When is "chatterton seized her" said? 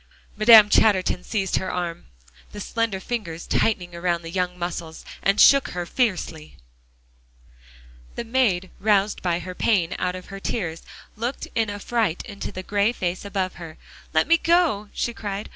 0.67-1.71